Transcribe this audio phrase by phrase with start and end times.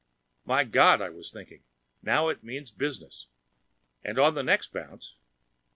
[0.45, 1.61] My God, I was thinking,
[2.03, 3.27] _now it means business.
[4.03, 5.15] And on the next bounce....